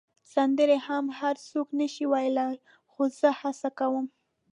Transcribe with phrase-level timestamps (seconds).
[0.33, 2.55] سندرې هم هر څوک نه شي ویلای،
[2.91, 4.05] خو زه هڅه کوم.